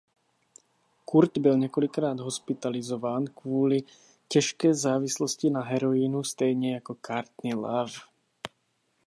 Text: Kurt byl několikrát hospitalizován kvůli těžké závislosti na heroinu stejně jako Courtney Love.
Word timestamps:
Kurt 1.05 1.37
byl 1.37 1.57
několikrát 1.57 2.19
hospitalizován 2.19 3.25
kvůli 3.25 3.83
těžké 4.27 4.73
závislosti 4.73 5.49
na 5.49 5.61
heroinu 5.63 6.23
stejně 6.23 6.73
jako 6.73 6.97
Courtney 7.07 7.53
Love. 7.55 7.91